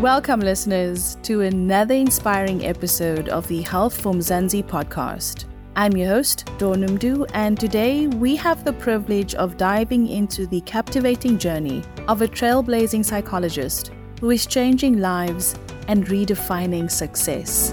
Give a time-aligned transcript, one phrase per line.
[0.00, 5.46] Welcome, listeners, to another inspiring episode of the Health for Mzansi podcast.
[5.74, 6.84] I'm your host, Dawn
[7.32, 13.06] and today we have the privilege of diving into the captivating journey of a trailblazing
[13.06, 15.54] psychologist who is changing lives
[15.88, 17.72] and redefining success.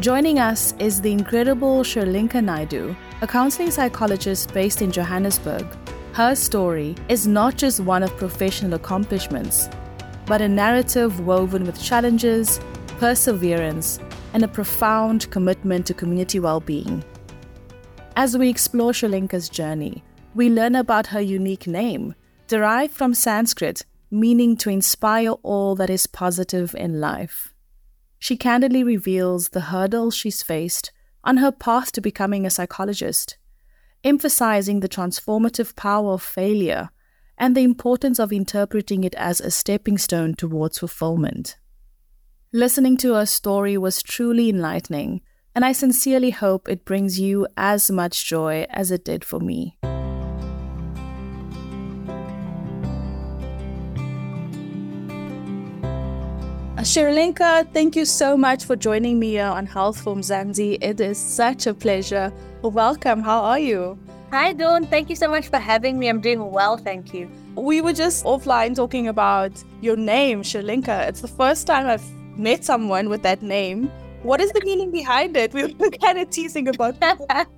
[0.00, 5.66] Joining us is the incredible Sherlinka Naidoo, a counseling psychologist based in Johannesburg.
[6.12, 9.68] Her story is not just one of professional accomplishments,
[10.26, 12.60] but a narrative woven with challenges,
[12.98, 14.00] perseverance,
[14.32, 17.04] and a profound commitment to community well being.
[18.16, 20.02] As we explore Sherlinka's journey,
[20.34, 22.14] we learn about her unique name,
[22.48, 27.52] derived from Sanskrit, meaning to inspire all that is positive in life.
[28.18, 30.92] She candidly reveals the hurdles she's faced
[31.24, 33.36] on her path to becoming a psychologist,
[34.04, 36.90] emphasizing the transformative power of failure
[37.36, 41.56] and the importance of interpreting it as a stepping stone towards fulfillment.
[42.52, 45.22] Listening to her story was truly enlightening,
[45.54, 49.76] and I sincerely hope it brings you as much joy as it did for me.
[56.84, 60.76] Sherlinka, thank you so much for joining me here on Health for Mzansi.
[60.82, 62.30] It is such a pleasure.
[62.60, 63.22] Welcome.
[63.22, 63.98] How are you?
[64.30, 64.86] Hi, Dawn.
[64.88, 66.10] Thank you so much for having me.
[66.10, 67.30] I'm doing well, thank you.
[67.56, 71.08] We were just offline talking about your name, Sherlinka.
[71.08, 72.04] It's the first time I've
[72.36, 73.90] met someone with that name.
[74.22, 75.54] What is the meaning behind it?
[75.54, 77.48] We were kind of teasing about that.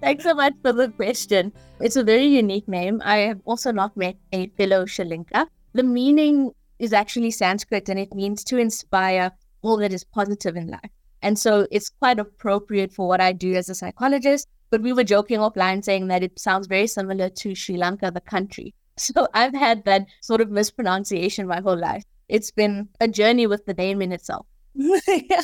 [0.00, 1.52] Thanks so much for the question.
[1.80, 3.02] It's a very unique name.
[3.04, 5.46] I have also not met a fellow Sherlinka.
[5.74, 9.32] The meaning is actually Sanskrit and it means to inspire
[9.62, 10.90] all that is positive in life.
[11.22, 14.48] And so it's quite appropriate for what I do as a psychologist.
[14.70, 18.20] But we were joking offline saying that it sounds very similar to Sri Lanka, the
[18.20, 18.74] country.
[18.98, 22.02] So I've had that sort of mispronunciation my whole life.
[22.30, 24.46] It's been a journey with the name in itself.
[24.74, 25.42] yeah,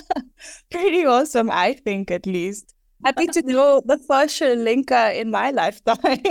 [0.70, 2.74] pretty awesome, I think, at least.
[3.04, 6.22] Happy to know the first Sri Lanka in my lifetime.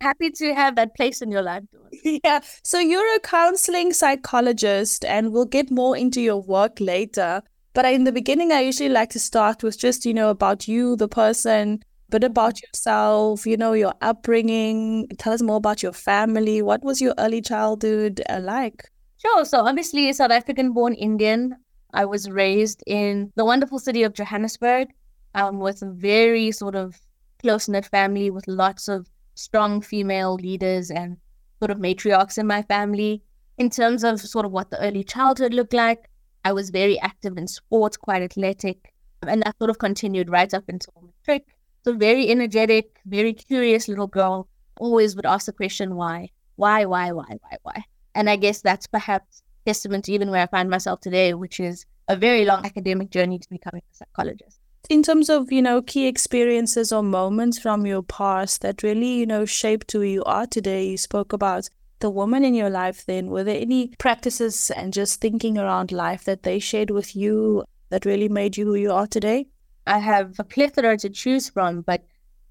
[0.00, 1.64] Happy to have that place in your life.
[2.02, 2.40] Yeah.
[2.64, 7.42] So you're a counseling psychologist, and we'll get more into your work later.
[7.74, 10.96] But in the beginning, I usually like to start with just, you know, about you,
[10.96, 15.08] the person, a bit about yourself, you know, your upbringing.
[15.18, 16.62] Tell us more about your family.
[16.62, 18.90] What was your early childhood uh, like?
[19.18, 19.44] Sure.
[19.44, 21.56] So, obviously, South African born Indian.
[21.92, 24.88] I was raised in the wonderful city of Johannesburg
[25.34, 27.00] um, with a very sort of
[27.40, 29.08] close knit family with lots of
[29.40, 31.16] strong female leaders and
[31.58, 33.22] sort of matriarchs in my family.
[33.58, 36.08] In terms of sort of what the early childhood looked like,
[36.44, 38.92] I was very active in sports, quite athletic,
[39.26, 41.46] and that sort of continued right up until matric.
[41.84, 44.48] So very energetic, very curious little girl.
[44.78, 46.30] Always would ask the question, why?
[46.56, 47.84] Why, why, why, why, why?
[48.14, 51.86] And I guess that's perhaps testament to even where I find myself today, which is
[52.08, 54.59] a very long academic journey to becoming a psychologist
[54.90, 59.24] in terms of you know key experiences or moments from your past that really you
[59.24, 61.68] know shaped who you are today you spoke about
[62.00, 63.28] the woman in your life then.
[63.30, 68.04] Were there any practices and just thinking around life that they shared with you that
[68.04, 69.46] really made you who you are today?
[69.86, 72.02] I have a plethora to choose from but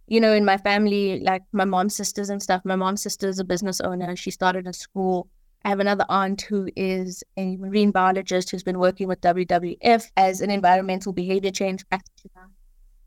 [0.07, 3.39] you know in my family like my mom's sisters and stuff my mom's sister is
[3.39, 4.15] a business owner.
[4.15, 5.27] She started a school
[5.65, 10.39] I have another aunt who is a marine biologist who's been working with WWF as
[10.39, 12.49] an environmental behavior change practitioner.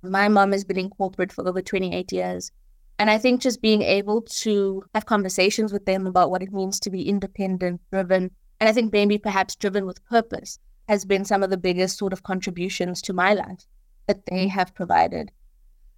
[0.02, 2.52] My mom has been in corporate for over 28 years.
[2.98, 6.78] And I think just being able to have conversations with them about what it means
[6.80, 8.30] to be independent, driven,
[8.60, 10.58] and I think maybe perhaps driven with purpose
[10.88, 13.66] has been some of the biggest sort of contributions to my life
[14.08, 15.32] that they have provided.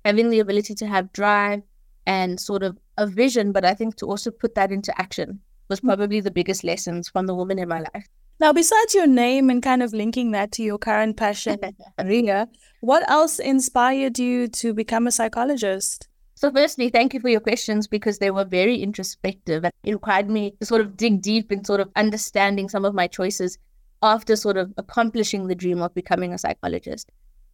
[0.04, 1.62] Having the ability to have drive
[2.06, 5.80] and sort of a vision, but I think to also put that into action was
[5.80, 8.06] probably the biggest lessons from the woman in my life.
[8.40, 11.58] Now, besides your name and kind of linking that to your current passion,
[12.04, 12.48] Ria,
[12.80, 16.08] what else inspired you to become a psychologist?
[16.34, 20.28] So, firstly, thank you for your questions because they were very introspective and it required
[20.28, 23.56] me to sort of dig deep in sort of understanding some of my choices
[24.02, 27.10] after sort of accomplishing the dream of becoming a psychologist.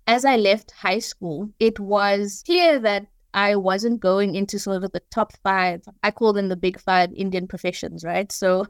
[0.07, 4.93] As I left high school, it was clear that I wasn't going into sort of
[4.93, 5.83] the top five.
[6.03, 8.31] I call them the big five Indian professions, right?
[8.33, 8.67] So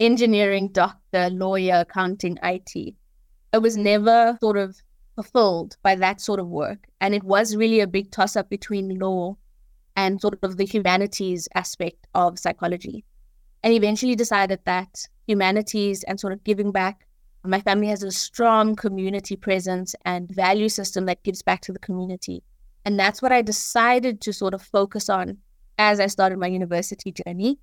[0.00, 2.94] engineering, doctor, lawyer, accounting, IT.
[3.52, 4.76] I was never sort of
[5.14, 6.86] fulfilled by that sort of work.
[7.00, 9.36] And it was really a big toss up between law
[9.96, 13.04] and sort of the humanities aspect of psychology.
[13.62, 17.06] And eventually decided that humanities and sort of giving back.
[17.44, 21.78] My family has a strong community presence and value system that gives back to the
[21.78, 22.42] community.
[22.84, 25.38] And that's what I decided to sort of focus on
[25.78, 27.58] as I started my university journey.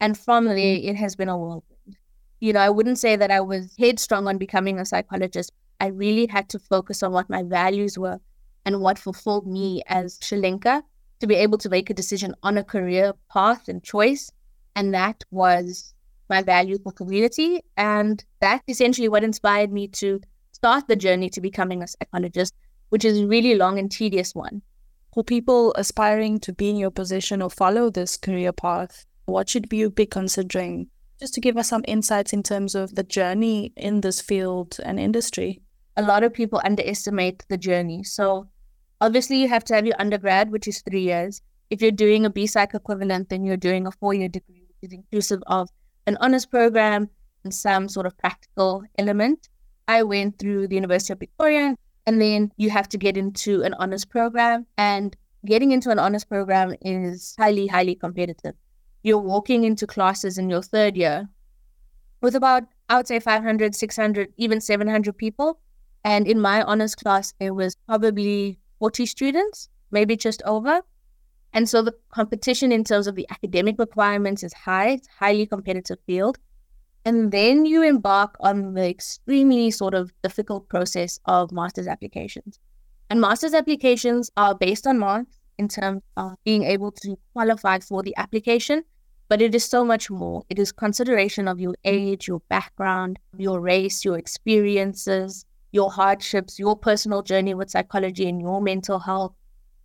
[0.00, 0.54] And from mm-hmm.
[0.54, 1.96] there, it has been a whirlwind.
[2.40, 5.52] You know, I wouldn't say that I was headstrong on becoming a psychologist.
[5.80, 8.20] I really had to focus on what my values were
[8.64, 10.82] and what fulfilled me as Sri Shalinka
[11.20, 14.30] to be able to make a decision on a career path and choice.
[14.76, 15.94] And that was
[16.28, 17.62] my value for community.
[17.76, 20.20] And that's essentially what inspired me to
[20.52, 22.54] start the journey to becoming a psychologist,
[22.88, 24.62] which is a really long and tedious one.
[25.14, 29.72] For people aspiring to be in your position or follow this career path, what should
[29.72, 30.88] you be considering?
[31.18, 35.00] Just to give us some insights in terms of the journey in this field and
[35.00, 35.60] industry.
[35.96, 38.04] A lot of people underestimate the journey.
[38.04, 38.48] So,
[39.00, 41.42] obviously, you have to have your undergrad, which is three years.
[41.70, 44.92] If you're doing a BPsych equivalent, then you're doing a four year degree, which is
[44.92, 45.68] inclusive of
[46.06, 47.10] an honors program
[47.44, 49.48] and some sort of practical element.
[49.88, 51.74] I went through the University of Pretoria,
[52.08, 54.64] and then you have to get into an honors program.
[54.78, 55.14] And
[55.44, 58.54] getting into an honors program is highly, highly competitive.
[59.02, 61.28] You're walking into classes in your third year
[62.22, 65.60] with about, I would say, 500, 600, even 700 people.
[66.02, 70.80] And in my honors class, it was probably 40 students, maybe just over.
[71.52, 75.98] And so the competition in terms of the academic requirements is high, it's highly competitive
[76.06, 76.38] field.
[77.08, 82.60] And then you embark on the extremely sort of difficult process of master's applications.
[83.08, 88.02] And master's applications are based on marks in terms of being able to qualify for
[88.02, 88.84] the application,
[89.30, 90.42] but it is so much more.
[90.50, 96.76] It is consideration of your age, your background, your race, your experiences, your hardships, your
[96.76, 99.32] personal journey with psychology and your mental health,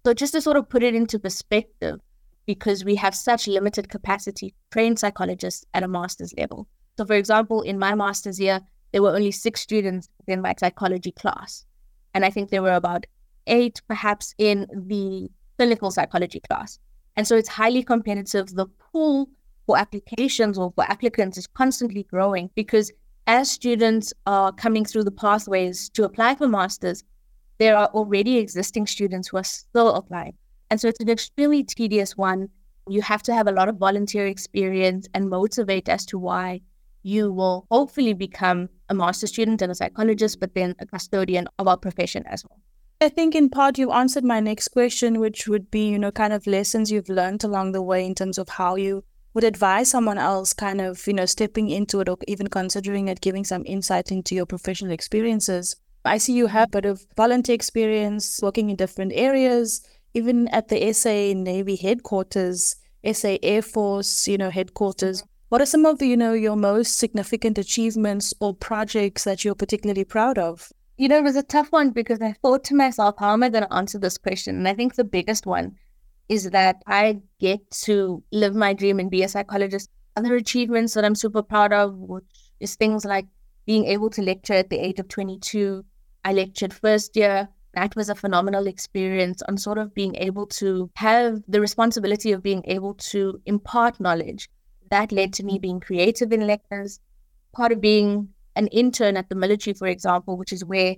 [0.06, 2.02] so, just to sort of put it into perspective,
[2.46, 6.68] because we have such limited capacity to train psychologists at a master's level.
[6.98, 8.62] So, for example, in my master's year,
[8.92, 11.66] there were only six students in my psychology class.
[12.13, 13.06] And I think there were about
[13.48, 16.80] eight, perhaps, in the clinical psychology class.
[17.16, 18.54] And so it's highly competitive.
[18.56, 19.30] The pool
[19.66, 22.92] for applications or for applicants is constantly growing because
[23.25, 27.04] as students are coming through the pathways to apply for masters,
[27.57, 30.34] there are already existing students who are still applying.
[30.69, 32.50] And so it's an extremely tedious one.
[32.88, 36.62] You have to have a lot of volunteer experience and motivate as to why
[37.03, 41.67] you will hopefully become a master student and a psychologist, but then a custodian of
[41.67, 42.59] our profession as well.
[43.01, 46.31] I think in part you answered my next question, which would be, you know, kind
[46.31, 49.03] of lessons you've learned along the way in terms of how you
[49.33, 53.19] would advise someone else kind of, you know, stepping into it or even considering it,
[53.19, 55.75] giving some insight into your professional experiences.
[56.05, 60.67] I see you have a bit of volunteer experience working in different areas, even at
[60.67, 62.75] the SA Navy headquarters,
[63.11, 65.23] SA Air Force, you know, headquarters.
[65.53, 69.53] What are some of the, you know, your most significant achievements or projects that you're
[69.53, 70.73] particularly proud of?
[70.97, 73.50] You know, it was a tough one because I thought to myself, how am I
[73.50, 74.55] going to answer this question?
[74.55, 75.75] And I think the biggest one
[76.27, 79.91] is that I get to live my dream and be a psychologist.
[80.17, 82.23] Other achievements that I'm super proud of, which
[82.59, 83.27] is things like
[83.67, 85.85] being able to lecture at the age of 22,
[86.25, 87.47] I lectured first year.
[87.75, 92.41] That was a phenomenal experience on sort of being able to have the responsibility of
[92.41, 94.50] being able to impart knowledge.
[94.89, 97.00] That led to me being creative in lectures.
[97.53, 100.95] Part of being an intern at the military, for example, which is where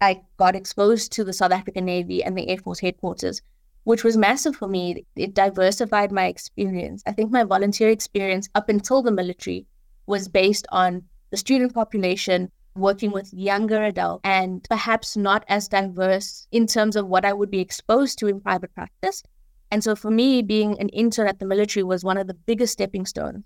[0.00, 3.42] I got exposed to the South African Navy and the Air Force headquarters,
[3.84, 5.04] which was massive for me.
[5.16, 7.02] It diversified my experience.
[7.06, 9.66] I think my volunteer experience up until the military
[10.06, 16.46] was based on the student population, working with younger adults and perhaps not as diverse
[16.50, 19.22] in terms of what I would be exposed to in private practice.
[19.70, 22.72] And so for me, being an intern at the military was one of the biggest
[22.72, 23.44] stepping stones.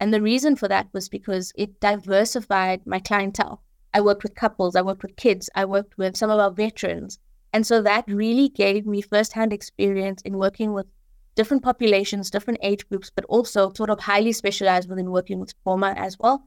[0.00, 3.62] And the reason for that was because it diversified my clientele.
[3.92, 7.18] I worked with couples, I worked with kids, I worked with some of our veterans.
[7.52, 10.86] And so that really gave me firsthand experience in working with
[11.34, 15.94] different populations, different age groups, but also sort of highly specialized within working with trauma
[15.96, 16.44] as well.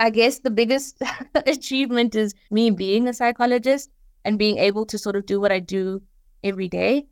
[0.00, 1.02] I guess the biggest
[1.46, 3.90] achievement is me being a psychologist
[4.24, 6.02] and being able to sort of do what I do
[6.42, 7.06] every day.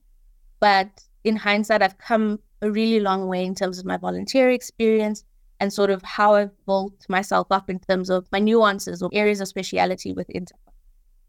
[0.60, 5.24] But in hindsight, I've come a really long way in terms of my volunteer experience
[5.60, 9.40] and sort of how I've built myself up in terms of my nuances or areas
[9.40, 10.46] of speciality within.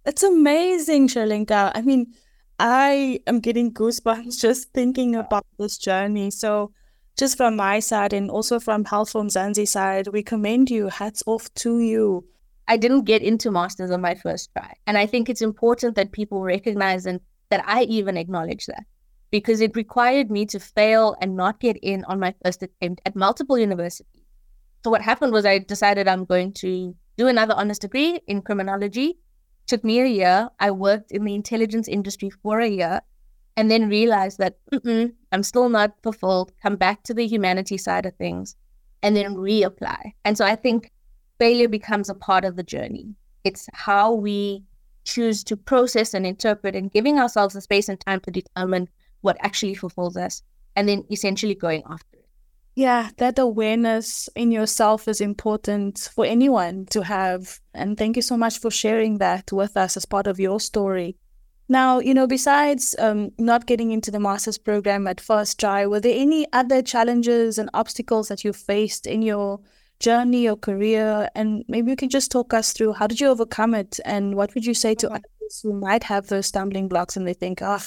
[0.04, 1.72] That's amazing, Sherlinka.
[1.76, 2.14] I mean,
[2.60, 6.32] I am getting goosebumps just thinking about this journey.
[6.32, 6.72] So,
[7.16, 10.88] just from my side and also from Health for Mzansi side, we commend you.
[10.88, 12.26] Hats off to you.
[12.68, 14.74] I didn't get into masters on my first try.
[14.88, 17.20] And I think it's important that people recognize and
[17.50, 18.84] that I even acknowledge that
[19.34, 23.16] because it required me to fail and not get in on my first attempt at
[23.16, 24.22] multiple universities.
[24.84, 29.18] So what happened was I decided I'm going to do another honors degree in criminology.
[29.66, 30.50] Took me a year.
[30.60, 33.02] I worked in the intelligence industry for a year
[33.58, 34.58] and then realized that
[35.32, 38.56] I'm still not fulfilled, come back to the humanity side of things,
[39.02, 40.12] and then reapply.
[40.26, 40.92] And so I think
[41.40, 43.16] failure becomes a part of the journey.
[43.44, 44.64] It's how we
[45.06, 48.90] choose to process and interpret and giving ourselves the space and time to determine
[49.24, 50.44] what actually fulfills us
[50.76, 52.26] and then essentially going after it.
[52.76, 57.60] Yeah, that awareness in yourself is important for anyone to have.
[57.74, 61.16] And thank you so much for sharing that with us as part of your story.
[61.70, 66.00] Now, you know, besides um, not getting into the master's program at first try, were
[66.00, 69.60] there any other challenges and obstacles that you faced in your
[70.00, 71.30] journey or career?
[71.36, 74.00] And maybe you can just talk us through how did you overcome it?
[74.04, 77.34] And what would you say to others who might have those stumbling blocks and they
[77.34, 77.80] think, oh,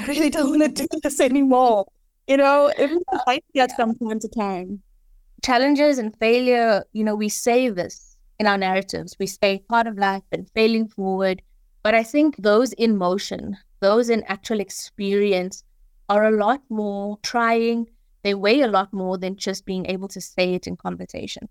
[0.00, 1.86] I really don't want to do this anymore?
[2.26, 4.82] You know, it's like that from time to time.
[5.42, 9.16] Challenges and failure, you know, we say this in our narratives.
[9.18, 11.42] We say part of life and failing forward
[11.82, 15.64] but I think those in motion, those in actual experience,
[16.08, 17.86] are a lot more trying.
[18.22, 21.48] They weigh a lot more than just being able to say it in conversation.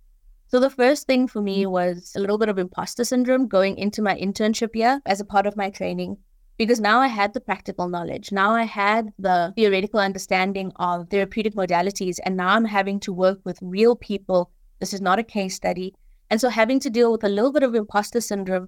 [0.47, 1.71] So the first thing for me mm.
[1.71, 5.47] was a little bit of imposter syndrome going into my internship year as a part
[5.47, 6.17] of my training
[6.59, 8.33] because now I had the practical knowledge.
[8.33, 13.39] Now I had the theoretical understanding of therapeutic modalities, and now I'm having to work
[13.45, 14.51] with real people.
[14.81, 15.95] This is not a case study.
[16.29, 18.67] And so having to deal with a little bit of imposter syndrome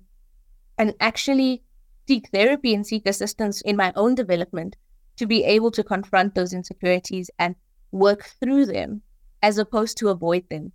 [0.77, 1.63] and actually
[2.07, 4.77] seek therapy and seek assistance in my own development
[5.17, 7.55] to be able to confront those insecurities and
[7.91, 9.01] work through them
[9.43, 10.71] as opposed to avoid them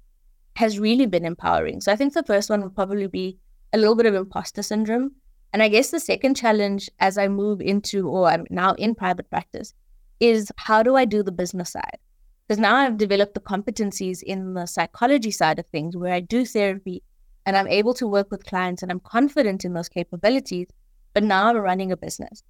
[0.57, 1.81] has really been empowering.
[1.81, 3.39] So I think the first one would probably be
[3.73, 5.13] a little bit of imposter syndrome.
[5.53, 9.31] And I guess the second challenge as I move into, or I'm now in private
[9.31, 9.75] practice,
[10.21, 11.99] is how do I do the business side?
[12.47, 16.45] Because now I've developed the competencies in the psychology side of things where I do
[16.45, 17.03] therapy
[17.45, 20.69] and I'm able to work with clients and I'm confident in those capabilities.
[21.15, 22.43] But now I'm running a business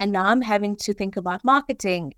[0.00, 2.14] and now I'm having to think about marketing.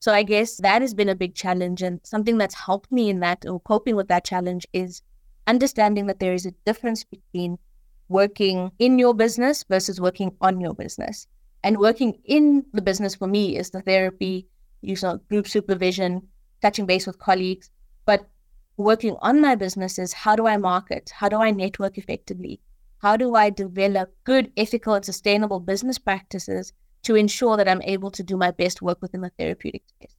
[0.00, 1.82] So I guess that has been a big challenge.
[1.82, 5.02] And something that's helped me in that or coping with that challenge is
[5.46, 7.58] understanding that there is a difference between
[8.08, 11.26] working in your business versus working on your business.
[11.64, 14.46] And working in the business for me is the therapy,
[14.82, 16.22] you know, group supervision,
[16.62, 17.70] touching base with colleagues.
[18.04, 18.28] But
[18.76, 21.10] working on my business is how do I market?
[21.12, 22.60] How do I network effectively?
[22.98, 26.72] How do I develop good, ethical, and sustainable business practices
[27.02, 30.14] to ensure that I'm able to do my best work within the therapeutic space?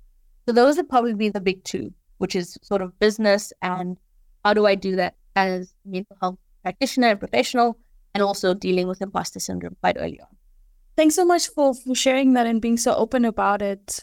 [0.46, 3.98] So those would probably be the big two, which is sort of business and
[4.44, 6.38] how do I do that as mental health
[6.68, 7.78] practitioner and professional,
[8.14, 10.34] and also dealing with imposter syndrome quite early on.
[10.98, 14.00] Thanks so much for, for sharing that and being so open about it.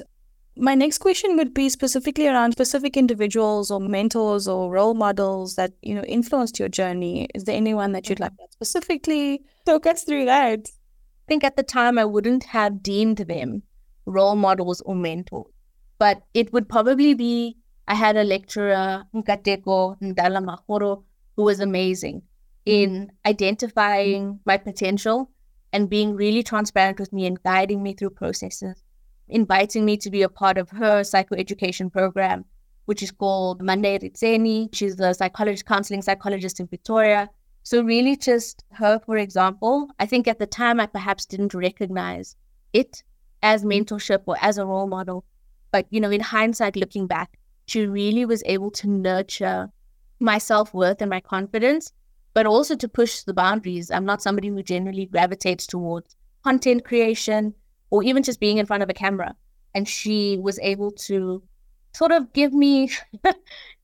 [0.56, 5.72] My next question would be specifically around specific individuals or mentors or role models that
[5.82, 7.28] you know influenced your journey.
[7.34, 10.60] Is there anyone that you'd like to specifically talk us through that?
[10.60, 13.62] I think at the time I wouldn't have deemed them
[14.06, 15.52] role models or mentors,
[15.98, 17.56] but it would probably be
[17.88, 21.02] I had a lecturer, Nkateko Ndala Mahoro,
[21.36, 22.22] who was amazing
[22.66, 23.28] in mm-hmm.
[23.28, 25.30] identifying my potential
[25.72, 28.84] and being really transparent with me and guiding me through processes
[29.28, 32.44] inviting me to be a part of her psychoeducation program,
[32.84, 34.74] which is called Mande Ritseni.
[34.74, 37.30] She's a psychologist, counseling psychologist in Pretoria.
[37.62, 42.36] So really just her, for example, I think at the time I perhaps didn't recognize
[42.72, 43.02] it
[43.42, 43.70] as mm-hmm.
[43.82, 45.24] mentorship or as a role model.
[45.70, 49.70] But, you know, in hindsight, looking back, she really was able to nurture
[50.20, 51.92] my self-worth and my confidence,
[52.34, 53.90] but also to push the boundaries.
[53.90, 57.54] I'm not somebody who generally gravitates towards content creation,
[57.90, 59.34] or even just being in front of a camera.
[59.74, 61.42] And she was able to
[61.94, 62.90] sort of give me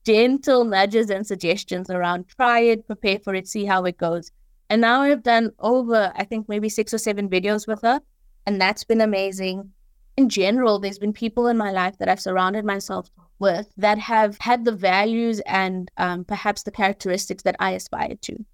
[0.05, 4.31] gentle nudges and suggestions around try it, prepare for it, see how it goes.
[4.69, 8.01] And now I've done over, I think, maybe six or seven videos with her.
[8.45, 9.71] And that's been amazing.
[10.17, 13.09] In general, there's been people in my life that I've surrounded myself
[13.41, 18.45] with that have had the values and um, perhaps the characteristics that I aspired to.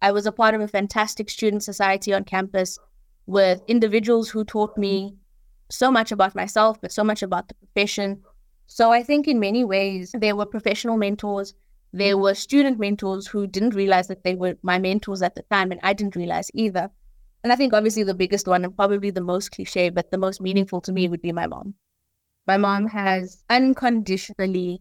[0.00, 2.78] I was a part of a fantastic student society on campus
[3.26, 5.16] with individuals who taught me
[5.68, 8.22] so much about myself, but so much about the profession.
[8.68, 11.52] So I think in many ways, there were professional mentors,
[11.92, 15.72] there were student mentors who didn't realize that they were my mentors at the time,
[15.72, 16.90] and I didn't realize either.
[17.42, 20.40] And I think obviously the biggest one and probably the most cliche, but the most
[20.40, 21.74] meaningful to me would be my mom.
[22.46, 24.80] My mom has unconditionally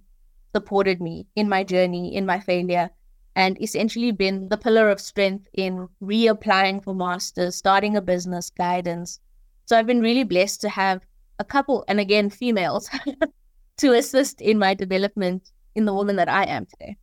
[0.53, 2.89] supported me in my journey, in my failure,
[3.35, 9.19] and essentially been the pillar of strength in reapplying for masters, starting a business, guidance.
[9.65, 11.01] So I've been really blessed to have
[11.39, 12.89] a couple, and again, females,
[13.77, 16.95] to assist in my development in the woman that I am today.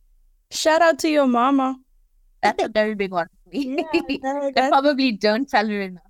[0.49, 1.77] Shout out to your mama.
[2.41, 3.85] That's a very big one for me.
[4.23, 6.03] Yeah, I probably don't tell her enough.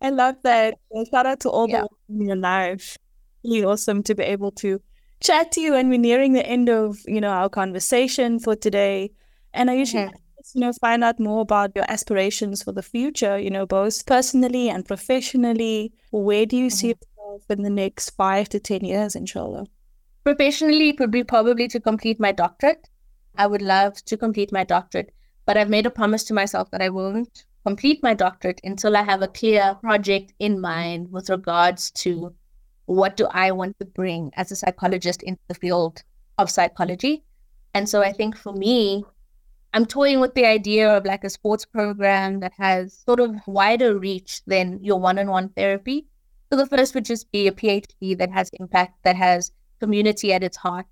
[0.00, 0.74] I love that.
[1.10, 1.82] Shout out to all yeah.
[2.08, 2.96] the in your life.
[3.44, 4.80] Really awesome to be able to
[5.20, 5.74] chat to you.
[5.74, 9.10] And we're nearing the end of, you know, our conversation for today.
[9.52, 10.58] And I usually mm-hmm.
[10.58, 14.68] you know, find out more about your aspirations for the future, you know, both personally
[14.68, 15.92] and professionally.
[16.10, 16.74] Where do you mm-hmm.
[16.74, 19.66] see yourself in the next five to 10 years, inshallah?
[20.24, 22.88] Professionally, it would be probably to complete my doctorate.
[23.36, 25.12] I would love to complete my doctorate,
[25.46, 29.02] but I've made a promise to myself that I won't complete my doctorate until I
[29.02, 30.62] have a clear project in mm-hmm.
[30.62, 32.34] mind with regards to
[32.86, 36.02] what do I want to bring as a psychologist into the field
[36.38, 37.24] of psychology.
[37.74, 39.04] And so I think for me,
[39.74, 43.98] I'm toying with the idea of like a sports program that has sort of wider
[43.98, 46.06] reach than your one on one therapy.
[46.50, 50.42] So the first would just be a PhD that has impact, that has community at
[50.42, 50.86] its heart.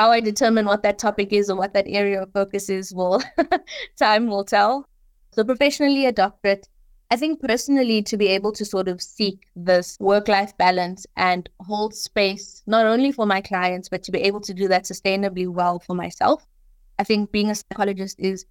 [0.00, 3.22] How I determine what that topic is or what that area of focus is will
[3.96, 4.88] time will tell.
[5.30, 6.68] So professionally a doctorate,
[7.10, 11.94] I think personally to be able to sort of seek this work-life balance and hold
[11.94, 15.78] space not only for my clients but to be able to do that sustainably well
[15.78, 16.46] for myself.
[16.98, 18.44] I think being a psychologist is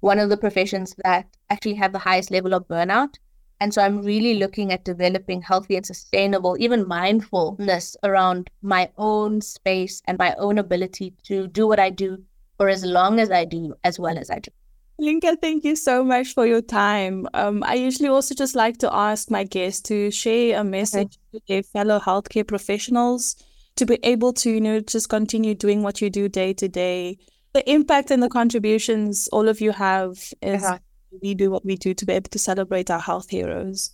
[0.00, 3.14] one of the professions that actually have the highest level of burnout.
[3.60, 9.40] And so I'm really looking at developing healthy and sustainable, even mindfulness around my own
[9.40, 12.22] space and my own ability to do what I do
[12.58, 14.50] for as long as I do, as well as I do.
[14.98, 17.26] Linka, thank you so much for your time.
[17.34, 21.38] Um, I usually also just like to ask my guests to share a message okay.
[21.38, 23.34] to their fellow healthcare professionals
[23.76, 27.18] to be able to, you know, just continue doing what you do day to day.
[27.54, 30.78] The impact and the contributions all of you have is uh-huh.
[31.22, 33.90] we do what we do to be able to celebrate our health heroes.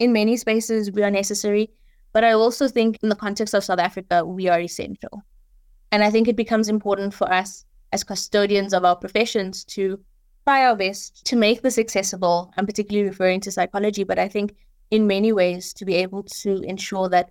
[0.00, 1.70] In many spaces, we are necessary,
[2.12, 5.22] but I also think in the context of South Africa, we are essential.
[5.92, 10.00] And I think it becomes important for us as custodians of our professions to
[10.44, 12.52] try our best to make this accessible.
[12.56, 14.54] I'm particularly referring to psychology, but I think
[14.90, 17.30] in many ways to be able to ensure that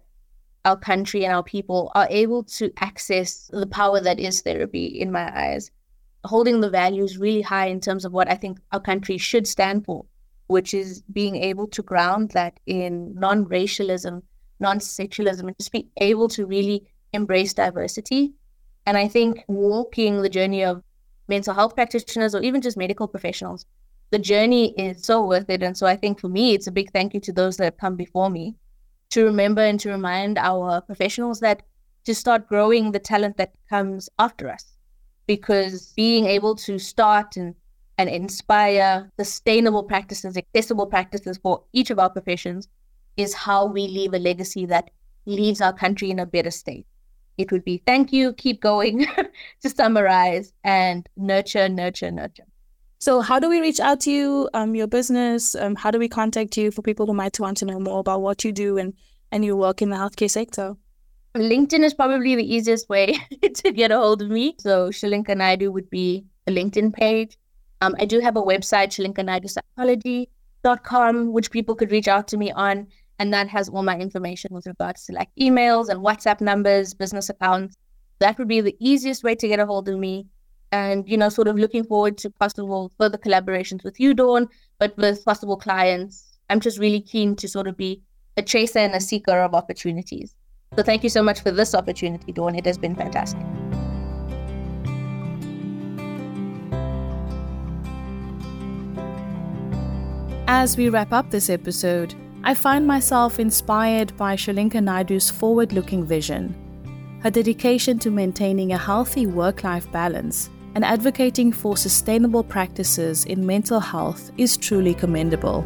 [0.66, 5.12] our country and our people are able to access the power that is therapy in
[5.12, 5.72] my eyes,
[6.24, 9.86] holding the values really high in terms of what I think our country should stand
[9.86, 10.06] for,
[10.48, 14.22] which is being able to ground that in non racialism,
[14.60, 18.34] non sexualism, and just be able to really embrace diversity.
[18.86, 20.84] And I think walking the journey of
[21.32, 23.66] mental health practitioners or even just medical professionals.
[24.12, 25.64] The journey is so worth it.
[25.64, 27.78] And so I think for me, it's a big thank you to those that have
[27.78, 28.56] come before me
[29.12, 31.64] to remember and to remind our professionals that
[32.04, 34.66] to start growing the talent that comes after us.
[35.26, 37.56] Because being able to start and,
[37.98, 42.68] and inspire sustainable practices, accessible practices for each of our professions
[43.16, 44.90] is how we leave a legacy that
[45.26, 46.86] leaves our country in a better state
[47.38, 49.08] it would be thank you, keep going
[49.62, 52.46] to summarize and nurture, nurture, nurture.
[53.00, 55.56] So, how do we reach out to you, um, your business?
[55.56, 58.22] Um, how do we contact you for people who might want to know more about
[58.22, 58.94] what you do and,
[59.32, 60.76] and your work in the healthcare sector?
[61.36, 63.18] LinkedIn is probably the easiest way
[63.56, 64.56] to get a hold of me.
[64.60, 67.40] So, Sherlinka Naidoo would be a LinkedIn page.
[67.82, 72.86] Um, I do have a website, shalinkanaidu.psychology.com, which people could reach out to me on.
[73.22, 77.30] And that has all my information with regards to like emails and WhatsApp numbers, business
[77.30, 77.78] accounts.
[78.18, 80.26] That would be the easiest way to get a hold of me.
[80.72, 84.48] And, you know, sort of looking forward to possible further collaborations with you, Dawn,
[84.80, 86.40] but with possible clients.
[86.50, 88.02] I'm just really keen to sort of be
[88.38, 90.34] a chaser and a seeker of opportunities.
[90.76, 92.56] So thank you so much for this opportunity, Dawn.
[92.56, 93.46] It has been fantastic.
[100.48, 106.04] As we wrap up this episode, I find myself inspired by Sherlinka Naidoo's forward looking
[106.04, 106.56] vision.
[107.22, 113.46] Her dedication to maintaining a healthy work life balance and advocating for sustainable practices in
[113.46, 115.64] mental health is truly commendable.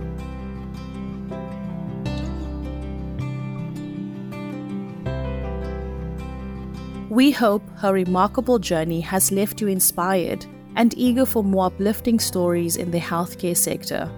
[7.10, 12.76] We hope her remarkable journey has left you inspired and eager for more uplifting stories
[12.76, 14.12] in the healthcare sector.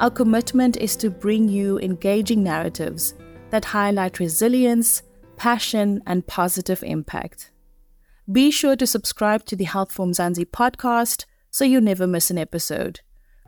[0.00, 3.14] Our commitment is to bring you engaging narratives
[3.50, 5.02] that highlight resilience,
[5.36, 7.50] passion, and positive impact.
[8.30, 12.38] Be sure to subscribe to the Health for Mzansi podcast so you never miss an
[12.38, 13.00] episode.